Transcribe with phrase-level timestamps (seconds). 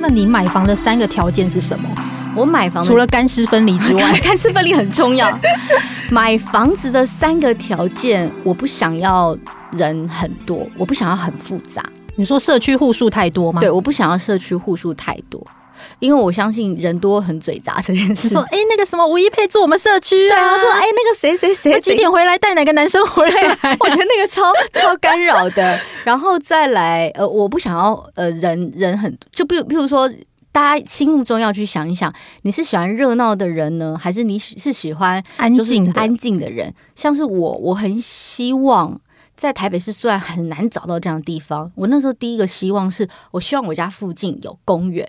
[0.00, 1.88] 那你买房的三个条件是什么？
[2.34, 5.30] 我买房除了干湿分离之外， 干湿分离很重要。
[6.10, 9.36] 买房子的三个条件，我不想要
[9.72, 11.84] 人很多，我不想要很复杂。
[12.16, 13.60] 你说社区户数太多吗？
[13.60, 15.44] 对，我不想要社区户数太多。
[15.98, 18.28] 因为我相信人多很嘴杂这件事。
[18.28, 23.42] 说，哎、欸，那个什么吴一佩住我们社区啊，对啊，说，哎、欸，那个谁谁谁几点回来带哪个男生回来？
[23.80, 24.42] 我觉得那个超
[24.80, 25.78] 超干扰的。
[26.04, 30.10] 然后再来，呃，我不想要呃人人很，就比如比如说，
[30.52, 32.12] 大家心目中要去想一想，
[32.42, 36.74] 你是喜欢热闹的人呢，还是你是喜欢安静安静的人？
[36.96, 39.00] 像是我，我很希望
[39.36, 45.08] 在台北市，虽然很难找到这样的地方，我那时候第一个希望是我希望我家附近有公园。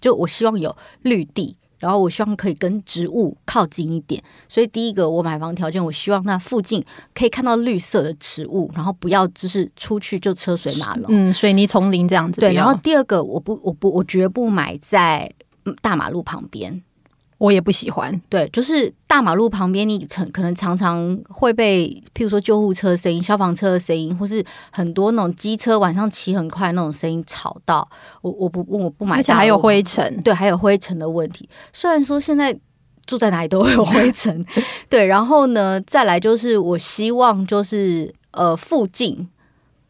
[0.00, 12.40] 就我希望有绿地，然后我希望可以跟植物靠近一点，所以第一个我买房条件，我希望那附近可以看到绿色的植物，然后不要就是出去就车水马龙，嗯，水泥丛林这样子。
[12.40, 15.30] 对，然后第二个我不我不我绝不买在
[15.80, 16.82] 大马路旁边。
[17.40, 27.88] 我也不喜欢，对，就是大马路旁边，你常可能常常会被，譬如说救护车声音、消防车的声音，或是很多那种机车晚上骑很快那种声音吵到
[28.20, 28.30] 我。
[28.30, 31.48] 我不我不买，而且还有灰尘，对，还有灰尘的问题。
[31.72, 32.54] 虽然说现在
[33.06, 34.44] 住在哪里都会有灰尘，
[34.90, 39.26] 对，然后呢，再来就是我希望就是呃附近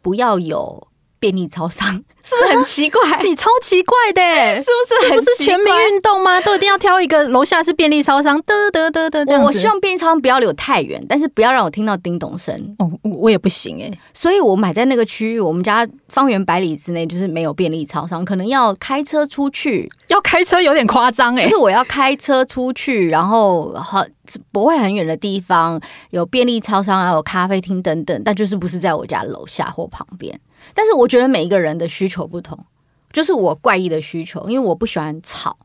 [0.01, 0.87] 不要有
[1.21, 2.03] 便利超商。
[2.23, 3.01] 是不是很奇怪？
[3.23, 4.23] 你超奇怪的，
[4.57, 4.67] 是
[5.01, 5.09] 不是？
[5.09, 6.39] 是不是全民运动吗？
[6.43, 9.41] 都一定要挑一个楼下是便利超商，得得得得。
[9.41, 12.77] 我希望便利超商不要离我太远，但是不要让我听到叮咚声。
[12.79, 13.91] 哦，我也不行哎。
[14.13, 19.91] 所以我买在那个区域，我们家方圆百里之内就是没有便利超商，可能要开车出去。
[20.31, 21.43] 要开车有点夸张哎。
[21.43, 24.13] 就是我要开车出去，然后很
[24.53, 30.39] 不会很远的地方有便利超商，还有咖啡厅等等，但就是不是在我家楼下或旁边。
[30.73, 32.59] 但是我觉得每一个人的需求不同，
[33.13, 35.57] 就是我怪异的需求，因为我不喜欢吵，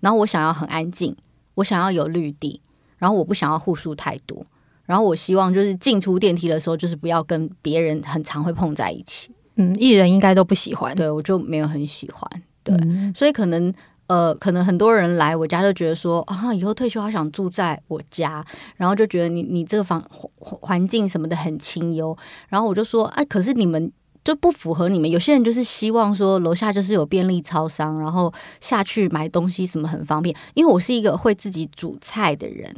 [0.00, 1.16] 然后我想要很安静，
[1.54, 2.60] 我想要有绿地，
[2.98, 4.44] 然后我不想要户数太多，
[4.84, 9.30] 然后我希望就是进出电梯的时候，就是不要跟别人很常会碰在一起。
[9.56, 13.72] 嗯，艺人应该都不喜欢，对，我就没有很喜欢，对，嗯、所以可能
[14.06, 18.44] 呃，可能很多人来我家就觉得说啊，以后退休好想住在我家，
[18.76, 22.16] 然后就觉得你你这个房环环境什么的很清幽，
[22.48, 23.92] 然后我就说哎、啊，可是你们。
[24.24, 25.10] 就不符合你们。
[25.10, 30.32] 有些人就是希望说楼下就是有便利超商，然后下去买东西什么很方便。
[30.54, 32.72] 因为我是一个会自己煮菜的人，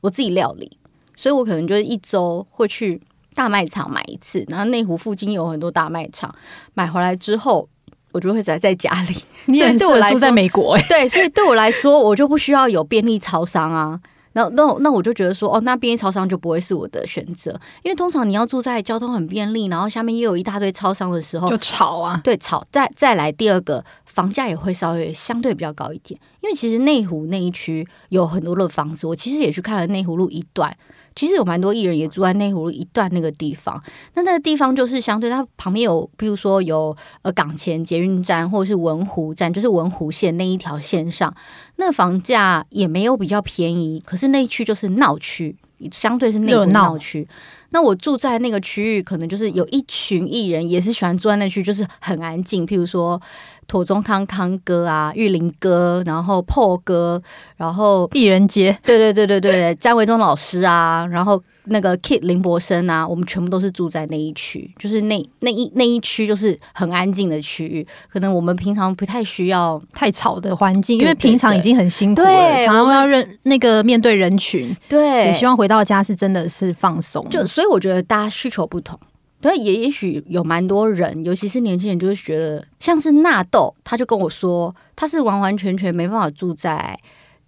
[0.00, 0.78] 我自己料理，
[1.14, 3.00] 所以我可能就是一周会去
[3.34, 4.44] 大卖场买一次。
[4.48, 6.34] 然后内湖附近有很多大卖场，
[6.74, 7.68] 买回来之后
[8.12, 9.16] 我就会宅在家里。
[9.46, 10.84] 你也对我来说住在美国欸？
[10.88, 14.00] 对，所以对我来说，我就不需要有便利超商啊。
[14.32, 17.50] 那那那我就觉得说，哦，那便利超商就不会是我的选择，
[17.82, 22.64] 因为通常你要住在交通很便利，然后下面又有一大堆超商的时候，就吵啊，对，吵。
[22.70, 30.76] 再再来第二个，房价也会稍微相对比较高一点，因为其实内湖那一区有很多的房子，我其实也去看了内湖路一段。
[31.14, 33.82] 其实有蛮多艺人也住在内湖一段那个地方，
[34.14, 41.34] 那那个地方就是相对它旁边有，比如说有呃港前捷运站或者是文湖站，就是文湖线那一条线上，
[41.76, 45.56] 那房价也没有比较便宜，可是那一区就是闹区，
[45.92, 47.26] 相对是内湖闹区。
[47.70, 53.20] 那我住在那个区域，可能就是有一群艺人也是喜欢住在那区，就是很安静，譬如说。
[53.70, 57.22] 庹宗康康哥啊，玉林哥，然后破哥，
[57.56, 78.98] 然后艺人街，对对对对对，詹维忠老师啊，然后那个 Kid 林柏升啊，我们全部都是住在那一区，就是那那一那一区就是很安静的区域，可能我们平常不太需要太吵的环境，因为平常已经很辛苦了，对，常常要认那个面对人群，对，也希望回到家是真的是放松，就所以我觉得大家需求不同。
[79.40, 86.98] 但也也许有蛮多人，尤其是年轻人，就是觉得像是纳豆，他就跟我说，他是完完全全没办法住在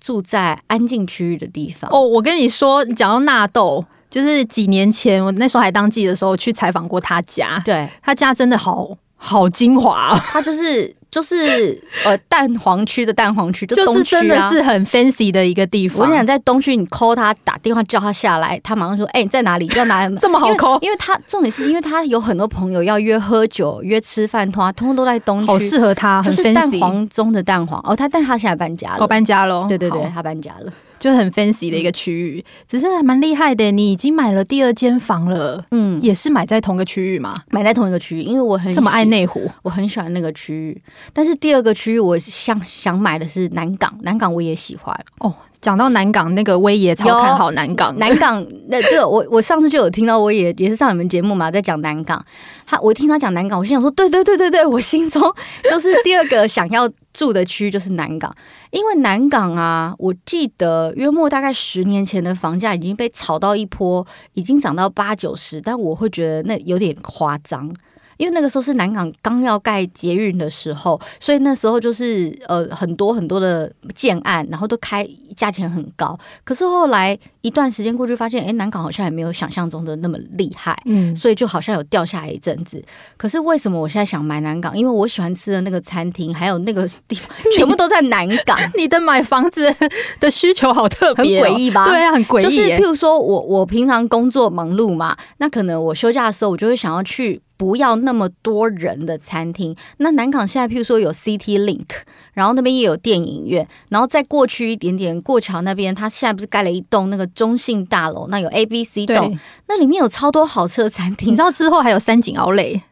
[0.00, 1.90] 住在安静区域的地方。
[1.92, 10.96] 哦，我跟你说，讲到纳豆，就是几年前我那时候还当记者的时候，去采访过他家，对，他家真的好好精华，他就是。
[11.12, 15.98] 就是呃蛋黄区的蛋黄区，就是真的是很 fancy 的一个地方。
[16.00, 19.66] 我跟你讲，在东区，你 call 他打电话叫他下来，他马上说：“哎、欸，你在哪里？
[19.76, 20.16] 要哪里？
[20.18, 20.80] 这么好 call？
[20.80, 26.36] 因为他重点是因为他有很多朋友要约喝酒、约吃饭，他通通都在东区，好适合他，很 fancy。
[26.36, 30.72] 就是蛋黄中的蛋黄哦，他但他现在搬家了，哦搬家了，对对对，他搬家了。
[31.02, 33.72] 就很 fancy 的一个区域，只是还蛮厉害的。
[33.72, 37.34] 你已经买了第二间房了，嗯，也是买在同个区域吗？
[37.50, 40.80] 买在同一个区域，因为我很这么爱内湖，我很喜欢那个区域。
[41.12, 45.34] 但是第二个区域，我想想买的是南港，南港我也喜欢哦。
[45.60, 47.96] 讲到南港，那个威爷超看好南港。
[47.96, 52.24] 南港那对我我上次就有听到威爷也是上你们节目嘛，在讲南港。
[52.66, 55.22] 他我听他讲南港，我心想说，对对对对对，我心中
[55.70, 58.34] 都是第二个想要住的区就是南港，
[58.70, 67.74] 因为南港啊，我记得约莫大概十年前的房价已经被炒到一波，已经涨到八九十，但我会觉得那有点夸张。
[68.22, 75.04] 因为那个时候是南港刚要盖捷运的时候，所以那时候就是呃很多很多的建案，然后都开
[75.34, 76.16] 价钱很高。
[76.44, 82.80] 可是后来一段时间过去，发现哎，南港好像也没有想象中的那么厉害，嗯，所以就好像有掉下来一阵子。
[83.16, 84.78] 可是为什么我现在想买南港？
[84.78, 88.56] 因为我喜欢吃的那个餐厅，还有那个地方，全部都在南港。
[88.78, 89.74] 你的买房子
[90.20, 91.88] 的需求好特别，很诡异吧？
[91.88, 92.44] 对啊，很诡异。
[92.44, 97.40] 就是譬如说我我平常工作忙碌嘛，那可能我休假的时候，我就会想要去。
[97.62, 99.76] 不要那么多人的餐厅。
[99.98, 101.86] 那南港现在，譬如说有 City Link，
[102.32, 109.38] 然后那边也有电影院，然后再过去一点点，过桥那边，它现在不是盖了一栋那个中信大楼，那有 ABC 栋，
[109.68, 111.30] 那里面有超多好吃的餐厅。
[111.30, 112.82] 你知道之后还有三井奥莱。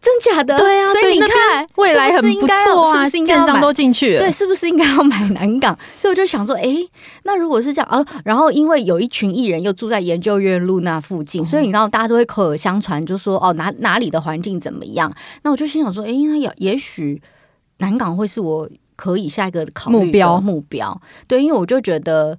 [0.00, 0.56] 真假的？
[0.56, 5.76] 对啊，所以你看未来很不错啊，建商都进去了，对，是不是应该要买南港？
[5.96, 6.90] 所以我就想说，哎、欸，
[7.24, 15.12] 那如果是这样啊，然后因为有一群艺人又住在研究院路那附近，所以你知道大家都会口耳相传，就说哦哪哪里的环境怎么样？
[15.42, 17.20] 那我就心想说，哎、欸，那也也许
[17.78, 21.00] 南港会是我可以下一个考虑目标目标。
[21.26, 22.38] 对，因为我就觉得，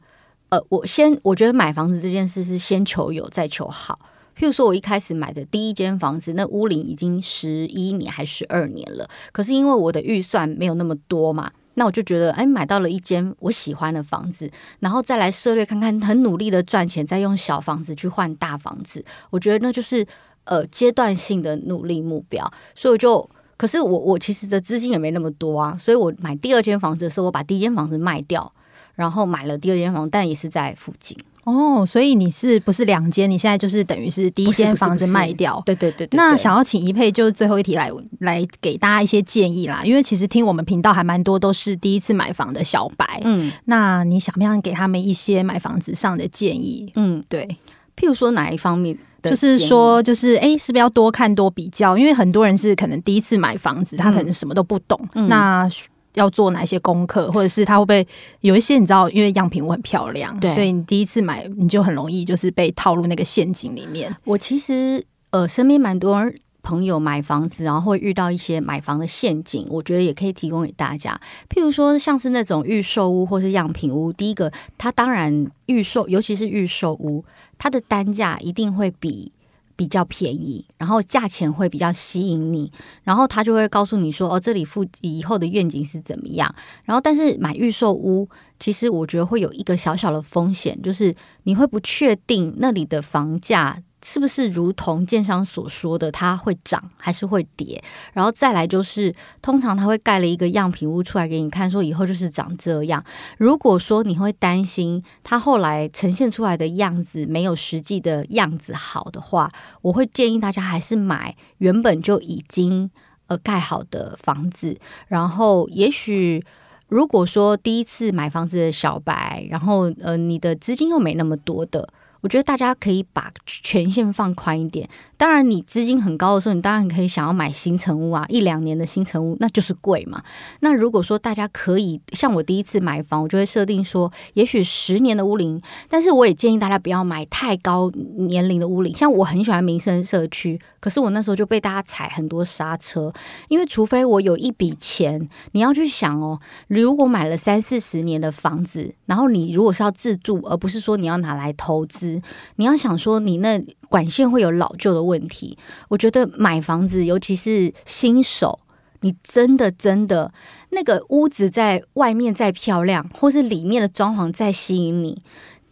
[0.50, 4.00] 呃，我先我觉得买房子这件事是先求有再求好。
[4.38, 9.10] 譬如说，我一开始买的第一间房子，那屋龄已经十一年还十二年了。
[9.32, 19.04] 可是因为我的预算没有那么多嘛，那我就觉得，哎，买到了一间我喜欢的房子，然后再来涉略看看，很努力的赚钱，再用小房子去换大房子。
[19.32, 20.06] 我觉得那就是
[20.44, 22.48] 呃阶段性的努力目标。
[22.76, 28.54] 所以我就，可是我我其实的资金也没那么多啊，所以我买第二间房子的时候，我把第一间房子卖掉，
[28.94, 31.18] 然后买了第二间房，但也是在附近。
[31.50, 33.30] 哦，所以你是不是两间？
[33.30, 35.64] 你现在就是等于是第一间房子卖掉？
[35.66, 36.18] 对对对，对。
[36.18, 37.90] 那想要请一佩，就最后一题来
[38.20, 39.82] 来给大家一些建议啦。
[39.86, 46.92] 因为其实听我们频道还蛮多都是第一次买房的小白，嗯，那你想不想给他们一些买房子上的建议？
[46.96, 47.48] 嗯，对，
[47.96, 48.98] 譬如说哪一方面？
[49.24, 51.98] 就是说，就是哎、欸，是不是要多看多比较？
[51.98, 55.70] 因为很多人是可能第一次买房子，他可能什么都不懂，嗯、那。
[56.18, 58.06] 要做哪些功课，或者是他会不会
[58.42, 64.14] 有一些你知道，因为样品屋很漂亮，所以你第一次买你就很容易就是被套入那个陷阱里面。
[64.26, 66.30] 我其实呃身边蛮多
[66.64, 71.18] 朋友买房子，然后会遇到一些买房的陷阱，我觉得也可以提供给大家。
[71.50, 77.24] 譬如说像是那种预售屋或是样品屋，第一个它当然预售，尤其是预售屋，
[77.58, 79.32] 它的单价一定会比。
[79.78, 82.70] 比较便宜，然后价钱会比较吸引你，
[83.04, 86.54] 然后他就会告诉你说：“哦，这里附以后的愿景是怎么样？”
[86.84, 88.28] 然后，但是买预售屋，
[88.60, 91.14] 其实我觉得会有一个小小的风险，就是
[91.44, 93.82] 你会不确定那里的房价。
[94.10, 97.84] 是不是如同建商所说的，它会涨还是会跌？
[98.14, 103.04] 然后再来就是，通常他会盖了一个样品屋出来给你看，说以后就是长这样。
[103.38, 109.52] 如果说你会担心它后来呈现出来的样子没有实际的样子好的话，
[109.82, 112.90] 我会建议大家还是买原本就已经
[113.28, 114.80] 呃盖好的房子。
[115.10, 116.42] 然后，也许
[116.88, 121.90] 如果说第一次买房子的小白，然后呃你的资金又没那么多的。
[122.22, 124.90] 我觉得大家可以把权限放宽一点。
[125.18, 130.22] 当然，你资金很高的时候，你当然可以想要买新成屋啊，一两年的新成屋那就是贵嘛。
[130.60, 138.96] 那如果说大家可以像我第一次买房，我就会设定说，也许十年的屋龄，但是我也建议大家不要买太高年龄的屋龄。
[138.96, 143.12] 像我很喜欢民生社区，可是我那时候就被大家踩很多刹车，
[143.50, 152.22] 因为除非我有一笔钱，你要去想哦，如果买了三四十年的房子，然后你如果是要自住，而不是说你要拿来投资，
[152.58, 153.60] 你要想说你那。
[153.90, 155.58] 管线会有老旧的问题，
[155.90, 158.60] 我觉得买房子，尤其是新手，
[159.02, 160.32] 你真的真的
[160.70, 165.22] 那个屋子在外面再漂亮，或是里面的装潢再吸引你，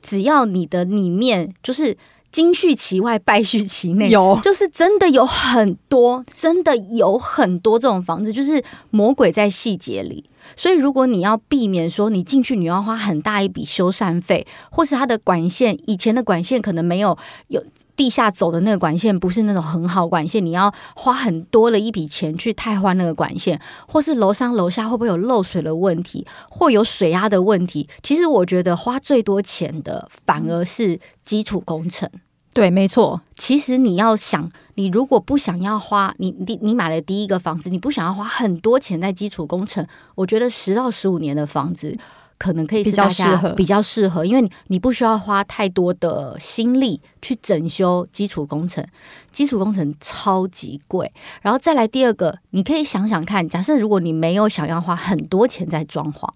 [0.02, 1.98] 只要你的里面就是
[2.32, 10.30] 金絮其外，败絮其内，有就是真的有很多，真的有很多这种房子，就是魔鬼在细节里。
[10.56, 17.18] 所以，如果你要避免说你进去你要花很大一笔修缮费，或是它的管线以前的管线可能没有
[17.48, 17.64] 有
[17.96, 27.88] 地下走的那个管线不是那种很好管线，你要花很多的一笔钱去汰换那个管线，或是楼上楼下会不会有漏水的问题，或有水压的问题？
[28.04, 32.10] 其实我觉得花最多钱的反而是基础工程。
[32.54, 33.20] 对，没错。
[33.36, 39.86] 其实你要想，你如果不想要花，你你你买了第一个房子，你不想要花很多钱在基础工程，
[40.16, 41.98] 我觉得十到十五年的房子
[42.38, 48.86] 可能可以是大家比较适合，比较适合，因为你你不需要花太多的心力去整修基础工程，
[49.32, 51.12] 基础工程超级贵。
[51.42, 56.30] 然后再来第二个，你可以想想看，假设如果你没有想要花很多钱在装潢，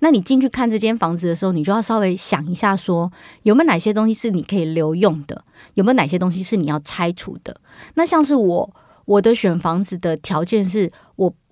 [0.00, 3.12] 那你进去看这间房子的时候，你就要稍微想一下说，说
[3.44, 7.60] 有没有哪些东西是你可以留用的，有没有哪些东西是你要拆除的。
[7.94, 8.70] 那像是我
[9.04, 10.92] 我的选房子的条件是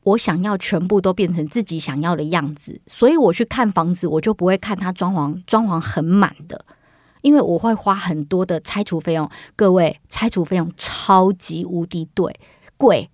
[0.07, 0.17] 我。
[0.27, 6.65] 想要全部都变成自己想要的样子，所以我去看房子，我就不会看它装潢装潢很满的，
[7.21, 9.31] 因为我会花很多的拆除费用。
[9.55, 12.35] 各位，拆除费用超级无敌对
[12.77, 13.09] 贵，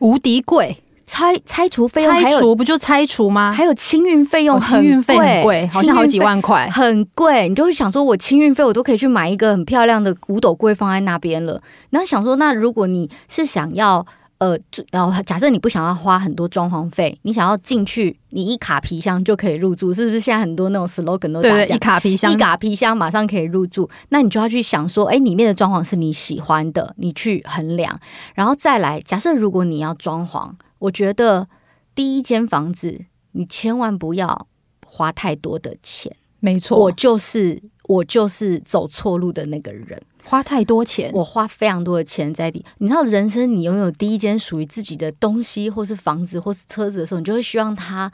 [0.00, 0.82] 无敌贵。
[1.06, 3.52] 拆拆除费用还有拆除不就拆除吗？
[3.52, 7.48] 还有清运费用，清运费很贵，好像好几万块，很贵。
[7.48, 11.62] 你就会想说，我清运费我都可以去买一个很漂亮的五斗柜放在那边了。
[11.90, 14.04] 然后想说，那如果你是想要。
[14.42, 14.58] 呃，
[14.90, 20.18] 然后假设你不想要花很多装潢费，你想要进去，你一卡皮箱就可以入住，是不是？
[20.18, 23.88] 现在很多那种 slogan 都打对，一卡皮箱，一卡皮箱马上可以入住。
[24.08, 28.00] 那你就要去想说，哎，里面的装潢是你喜欢的，你去衡量，
[28.34, 29.00] 然后再来。
[29.00, 31.46] 假设如果你要装潢，我觉得
[31.94, 34.48] 第一间房子你千万不要
[34.84, 36.16] 花太多的钱。
[36.40, 40.02] 没错，我就是我就是走错路的那个人。
[40.24, 42.64] 花太多钱，我花非常多的钱在底。
[42.78, 48.10] 你知道，人生你拥有第一间属于自己的东西，或是房子，或是车子的时候，你就会希望它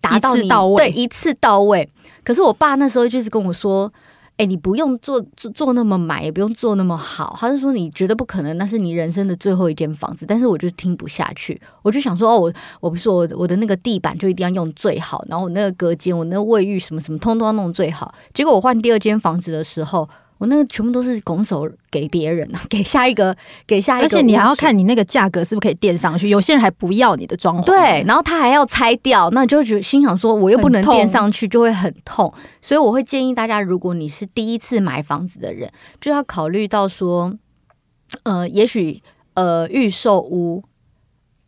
[0.00, 1.88] 达到你到位，对，一次到位。
[2.24, 3.90] 可是我爸那时候就是跟我说
[4.36, 20.08] ：“哎，你不用做做做那么买，也不用做那么好。”他就说：“你觉得不可能，那是你人生的最后一间房子。”但是我就听不下去，我就想说：“哦，我我不是我我的那个地板就一定要用最好，然后我那个隔间，我那个卫浴什么什么，通通要弄最好。”结果我换第二间房子的时候。
[20.42, 24.06] 我那个全部都是拱手给别人啊， 给下一个，给下一个。
[24.06, 26.28] 而且你还要看你那个价格是不是可以垫上去。
[26.28, 32.34] 有些人还不要你的装潢，对，然后他还要拆掉，那就觉得心想说，我又不能垫上去，就会很痛。
[32.60, 35.70] 所以我会建议大家，如果你是第一次买房子的人，
[36.00, 37.38] 就要考虑到说，
[38.24, 39.00] 呃，也许
[39.34, 40.64] 呃预售屋，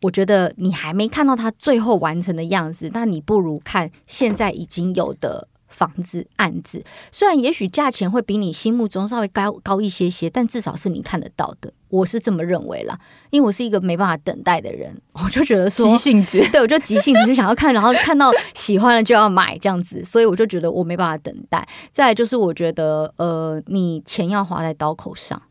[0.03, 5.49] 我觉得你还没看到它最后完成的样子，那你不如看现在已经有的。
[5.75, 11.73] 房子案子，虽然也许价钱会比你心目中稍微高高一些些，但至少是你看得到的。
[11.89, 12.97] 我是这么认为啦，
[13.29, 21.67] 因为我是一个没办法等待的人， 我就觉得说急性子，对，我就急性子，就想要看，然后 看到喜欢了就要买这样子，所以我就觉得我没办法等待。
[21.91, 25.41] 再来就是我觉得，呃，你钱要花在刀口上，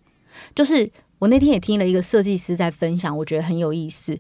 [0.55, 4.19] 就是我那天也听了一个设计师在分享，我觉得很有意思。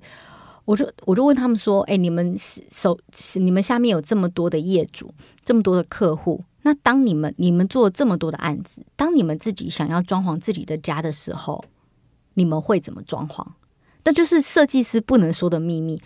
[0.64, 2.98] 我就我就问他们说：“哎，你们手
[3.34, 5.12] 你们下面有这么多的业主，
[5.44, 11.64] 这么多的客户，那当你们你们做这么多的案子，当你们自己想要装潢自己的家的时候，
[12.34, 13.46] 你们会怎么装潢？
[14.04, 16.00] 那就是设计师不能说的秘密。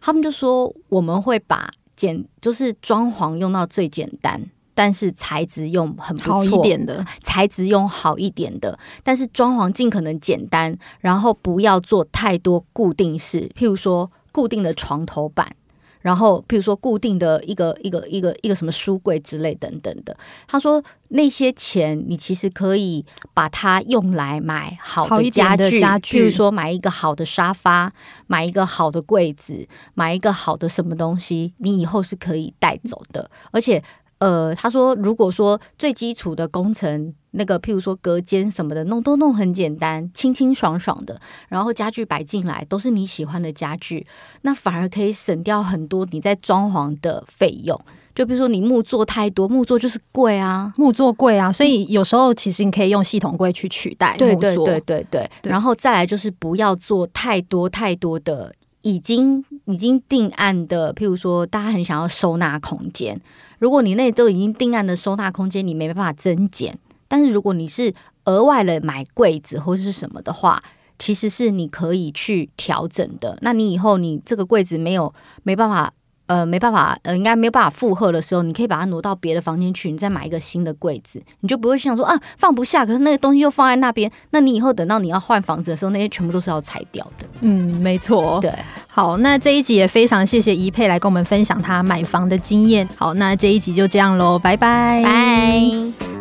[0.00, 15.54] 他们就说我们会把简就是装潢用到最简单。”但是材质用很不错一点的材质用好一点的，但是装潢尽可能简单，然后不要做太多固定式，譬如说固定的床头板，
[16.00, 20.16] 然后譬如说固定的一个一个一个一个什么书柜之类等等的。
[20.48, 27.92] 他说那些钱你其实可以把它用来买好的家具，家具譬如说买一个好的沙发，
[28.26, 33.82] 买一个好的柜子，买一个好的什么东西，你以后是可以带走的，而且。
[34.22, 44.06] 呃，他说，如果说最基础的工程，那个譬如说隔间什么的，弄都弄很简单，清清爽爽的，然后家具摆进来都是你喜欢的家具，
[44.42, 47.76] 那反而可以省掉很多你在装潢的费用。
[48.14, 54.26] 就比如说你木作太多，木作就是贵啊，木作贵啊，所以有时候其实你可以用系统柜去取代木作。
[54.28, 58.54] 对对对对对，对，然后再来就是不要做太多太多的。
[58.82, 63.20] 已经已经定案的，譬如说，大家很想要收纳空间。
[63.58, 66.78] 如果你那都已经定案的收纳空间，你没办法增减。
[67.08, 67.94] 但是如果你是
[68.26, 70.62] 额外的买柜子或是什么的话，
[70.98, 73.38] 其实是你可以去调整的。
[73.40, 75.12] 那你以后你这个柜子没有
[75.42, 75.92] 没办法。
[76.32, 87.26] 呃，没办法，呃，应该没有办法负荷的时候，你可以把它挪到别的房间去，你再买一个新的柜子，你就不会想说啊，放不下，可是那个东西又放在那边，那你以后等到你要换房子的时候，那些全部都是要拆掉的。
[87.42, 88.40] 嗯，没错。
[88.40, 88.50] 对，
[88.88, 92.88] 好，那这一集也非常谢谢怡佩来跟我们分享她买房的经验。
[92.96, 96.11] 好，那这一集就这样喽，拜拜，拜。